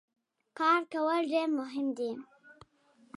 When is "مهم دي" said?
1.59-2.11